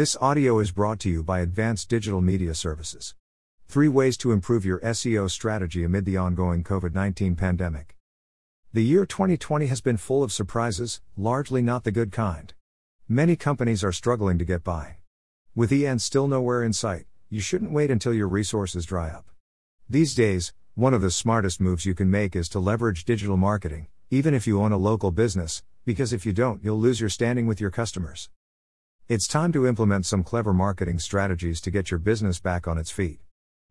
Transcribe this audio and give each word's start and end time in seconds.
This 0.00 0.16
audio 0.18 0.60
is 0.60 0.70
brought 0.70 0.98
to 1.00 1.10
you 1.10 1.22
by 1.22 1.40
Advanced 1.40 1.90
Digital 1.90 2.22
Media 2.22 2.54
Services. 2.54 3.14
Three 3.68 3.86
ways 3.86 4.16
to 4.16 4.32
improve 4.32 4.64
your 4.64 4.80
SEO 4.80 5.30
strategy 5.30 5.84
amid 5.84 6.06
the 6.06 6.16
ongoing 6.16 6.64
COVID 6.64 6.94
19 6.94 7.36
pandemic. 7.36 7.98
The 8.72 8.82
year 8.82 9.04
2020 9.04 9.66
has 9.66 9.82
been 9.82 9.98
full 9.98 10.22
of 10.22 10.32
surprises, 10.32 11.02
largely 11.18 11.60
not 11.60 11.84
the 11.84 11.92
good 11.92 12.12
kind. 12.12 12.54
Many 13.10 13.36
companies 13.36 13.84
are 13.84 13.92
struggling 13.92 14.38
to 14.38 14.44
get 14.46 14.64
by. 14.64 14.96
With 15.54 15.70
end 15.70 16.00
still 16.00 16.28
nowhere 16.28 16.62
in 16.62 16.72
sight, 16.72 17.04
you 17.28 17.42
shouldn't 17.42 17.70
wait 17.70 17.90
until 17.90 18.14
your 18.14 18.26
resources 18.26 18.86
dry 18.86 19.10
up. 19.10 19.26
These 19.86 20.14
days, 20.14 20.54
one 20.76 20.94
of 20.94 21.02
the 21.02 21.10
smartest 21.10 21.60
moves 21.60 21.84
you 21.84 21.94
can 21.94 22.10
make 22.10 22.34
is 22.34 22.48
to 22.48 22.58
leverage 22.58 23.04
digital 23.04 23.36
marketing, 23.36 23.88
even 24.08 24.32
if 24.32 24.46
you 24.46 24.62
own 24.62 24.72
a 24.72 24.78
local 24.78 25.10
business, 25.10 25.62
because 25.84 26.14
if 26.14 26.24
you 26.24 26.32
don't, 26.32 26.64
you'll 26.64 26.80
lose 26.80 27.00
your 27.00 27.10
standing 27.10 27.46
with 27.46 27.60
your 27.60 27.70
customers. 27.70 28.30
It's 29.10 29.26
time 29.26 29.50
to 29.54 29.66
implement 29.66 30.06
some 30.06 30.22
clever 30.22 30.52
marketing 30.52 31.00
strategies 31.00 31.60
to 31.62 31.72
get 31.72 31.90
your 31.90 31.98
business 31.98 32.38
back 32.38 32.68
on 32.68 32.78
its 32.78 32.92
feet. 32.92 33.18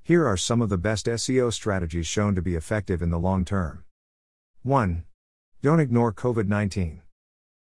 Here 0.00 0.24
are 0.24 0.36
some 0.36 0.62
of 0.62 0.68
the 0.68 0.78
best 0.78 1.06
SEO 1.06 1.52
strategies 1.52 2.06
shown 2.06 2.36
to 2.36 2.40
be 2.40 2.54
effective 2.54 3.02
in 3.02 3.10
the 3.10 3.18
long 3.18 3.44
term. 3.44 3.82
1. 4.62 5.02
Don't 5.60 5.80
ignore 5.80 6.12
COVID 6.12 6.46
19. 6.46 7.02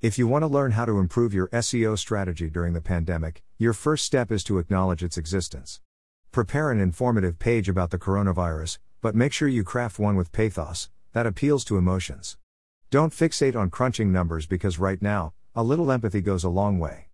If 0.00 0.16
you 0.16 0.26
want 0.26 0.44
to 0.44 0.46
learn 0.46 0.70
how 0.70 0.86
to 0.86 0.98
improve 0.98 1.34
your 1.34 1.48
SEO 1.48 1.98
strategy 1.98 2.48
during 2.48 2.72
the 2.72 2.80
pandemic, 2.80 3.42
your 3.58 3.74
first 3.74 4.06
step 4.06 4.32
is 4.32 4.42
to 4.44 4.58
acknowledge 4.58 5.02
its 5.02 5.18
existence. 5.18 5.82
Prepare 6.30 6.70
an 6.70 6.80
informative 6.80 7.38
page 7.38 7.68
about 7.68 7.90
the 7.90 7.98
coronavirus, 7.98 8.78
but 9.02 9.14
make 9.14 9.34
sure 9.34 9.46
you 9.46 9.62
craft 9.62 9.98
one 9.98 10.16
with 10.16 10.32
pathos 10.32 10.88
that 11.12 11.26
appeals 11.26 11.66
to 11.66 11.76
emotions. 11.76 12.38
Don't 12.88 13.12
fixate 13.12 13.54
on 13.54 13.68
crunching 13.68 14.10
numbers 14.10 14.46
because 14.46 14.78
right 14.78 15.02
now, 15.02 15.34
a 15.54 15.62
little 15.62 15.92
empathy 15.92 16.22
goes 16.22 16.44
a 16.44 16.48
long 16.48 16.78
way. 16.78 17.08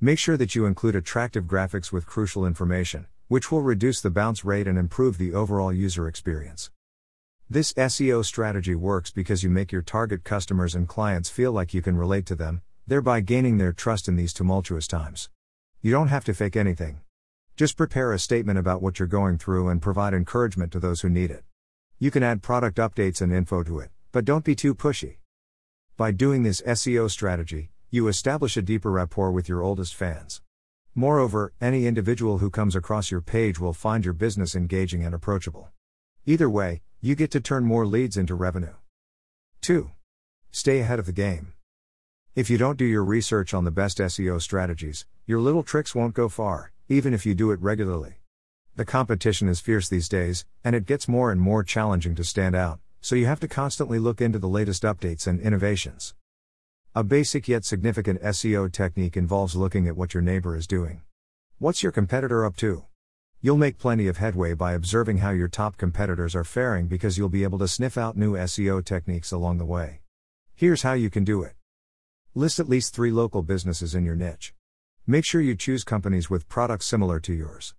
Make 0.00 0.18
sure 0.18 0.36
that 0.36 0.54
you 0.54 0.66
include 0.66 0.94
attractive 0.94 1.44
graphics 1.44 1.90
with 1.90 2.04
crucial 2.04 2.44
information, 2.44 3.06
which 3.28 3.50
will 3.50 3.62
reduce 3.62 4.02
the 4.02 4.10
bounce 4.10 4.44
rate 4.44 4.66
and 4.66 4.76
improve 4.76 5.16
the 5.16 5.32
overall 5.32 5.72
user 5.72 6.06
experience. 6.06 6.70
This 7.48 7.72
SEO 7.72 8.22
strategy 8.22 8.74
works 8.74 9.10
because 9.10 9.42
you 9.42 9.48
make 9.48 9.72
your 9.72 9.80
target 9.80 10.22
customers 10.22 10.74
and 10.74 10.86
clients 10.86 11.30
feel 11.30 11.50
like 11.50 11.72
you 11.72 11.80
can 11.80 11.96
relate 11.96 12.26
to 12.26 12.34
them, 12.34 12.60
thereby 12.86 13.20
gaining 13.20 13.56
their 13.56 13.72
trust 13.72 14.06
in 14.06 14.16
these 14.16 14.34
tumultuous 14.34 14.86
times. 14.86 15.30
You 15.80 15.92
don't 15.92 16.08
have 16.08 16.26
to 16.26 16.34
fake 16.34 16.56
anything. 16.56 17.00
Just 17.56 17.78
prepare 17.78 18.12
a 18.12 18.18
statement 18.18 18.58
about 18.58 18.82
what 18.82 18.98
you're 18.98 19.08
going 19.08 19.38
through 19.38 19.70
and 19.70 19.80
provide 19.80 20.12
encouragement 20.12 20.72
to 20.72 20.78
those 20.78 21.00
who 21.00 21.08
need 21.08 21.30
it. 21.30 21.42
You 21.98 22.10
can 22.10 22.22
add 22.22 22.42
product 22.42 22.76
updates 22.76 23.22
and 23.22 23.32
info 23.32 23.62
to 23.62 23.78
it, 23.78 23.88
but 24.12 24.26
don't 24.26 24.44
be 24.44 24.54
too 24.54 24.74
pushy. 24.74 25.16
By 25.96 26.10
doing 26.10 26.42
this 26.42 26.60
SEO 26.60 27.10
strategy, 27.10 27.70
you 27.96 28.08
establish 28.08 28.58
a 28.58 28.62
deeper 28.62 28.90
rapport 28.90 29.32
with 29.32 29.48
your 29.48 29.62
oldest 29.62 29.94
fans. 29.94 30.42
Moreover, 30.94 31.54
any 31.62 31.86
individual 31.86 32.38
who 32.38 32.50
comes 32.50 32.76
across 32.76 33.10
your 33.10 33.22
page 33.22 33.58
will 33.58 33.72
find 33.72 34.04
your 34.04 34.12
business 34.12 34.54
engaging 34.54 35.02
and 35.02 35.14
approachable. 35.14 35.70
Either 36.26 36.50
way, 36.50 36.82
you 37.00 37.14
get 37.14 37.30
to 37.30 37.40
turn 37.40 37.64
more 37.64 37.86
leads 37.86 38.18
into 38.18 38.34
revenue. 38.34 38.74
2. 39.62 39.90
Stay 40.50 40.80
ahead 40.80 40.98
of 40.98 41.06
the 41.06 41.12
game. 41.12 41.54
If 42.34 42.50
you 42.50 42.58
don't 42.58 42.76
do 42.76 42.84
your 42.84 43.02
research 43.02 43.54
on 43.54 43.64
the 43.64 43.70
best 43.70 43.96
SEO 43.96 44.42
strategies, 44.42 45.06
your 45.24 45.40
little 45.40 45.62
tricks 45.62 45.94
won't 45.94 46.12
go 46.12 46.28
far, 46.28 46.72
even 46.88 47.14
if 47.14 47.24
you 47.24 47.34
do 47.34 47.50
it 47.50 47.60
regularly. 47.60 48.16
The 48.74 48.84
competition 48.84 49.48
is 49.48 49.60
fierce 49.60 49.88
these 49.88 50.06
days, 50.08 50.44
and 50.62 50.76
it 50.76 50.84
gets 50.84 51.08
more 51.08 51.32
and 51.32 51.40
more 51.40 51.64
challenging 51.64 52.14
to 52.16 52.24
stand 52.24 52.54
out, 52.54 52.78
so 53.00 53.16
you 53.16 53.24
have 53.24 53.40
to 53.40 53.48
constantly 53.48 53.98
look 53.98 54.20
into 54.20 54.38
the 54.38 54.48
latest 54.48 54.82
updates 54.82 55.26
and 55.26 55.40
innovations. 55.40 56.14
A 56.96 57.04
basic 57.04 57.46
yet 57.46 57.66
significant 57.66 58.22
SEO 58.22 58.72
technique 58.72 59.18
involves 59.18 59.54
looking 59.54 59.86
at 59.86 59.98
what 59.98 60.14
your 60.14 60.22
neighbor 60.22 60.56
is 60.56 60.66
doing. 60.66 61.02
What's 61.58 61.82
your 61.82 61.92
competitor 61.92 62.42
up 62.42 62.56
to? 62.56 62.86
You'll 63.42 63.58
make 63.58 63.76
plenty 63.76 64.08
of 64.08 64.16
headway 64.16 64.54
by 64.54 64.72
observing 64.72 65.18
how 65.18 65.28
your 65.28 65.48
top 65.48 65.76
competitors 65.76 66.34
are 66.34 66.42
faring 66.42 66.86
because 66.86 67.18
you'll 67.18 67.28
be 67.28 67.42
able 67.42 67.58
to 67.58 67.68
sniff 67.68 67.98
out 67.98 68.16
new 68.16 68.32
SEO 68.32 68.82
techniques 68.82 69.30
along 69.30 69.58
the 69.58 69.66
way. 69.66 70.00
Here's 70.54 70.84
how 70.84 70.94
you 70.94 71.10
can 71.10 71.22
do 71.22 71.42
it 71.42 71.52
List 72.34 72.58
at 72.58 72.66
least 72.66 72.94
three 72.94 73.10
local 73.10 73.42
businesses 73.42 73.94
in 73.94 74.06
your 74.06 74.16
niche. 74.16 74.54
Make 75.06 75.26
sure 75.26 75.42
you 75.42 75.54
choose 75.54 75.84
companies 75.84 76.30
with 76.30 76.48
products 76.48 76.86
similar 76.86 77.20
to 77.20 77.34
yours. 77.34 77.74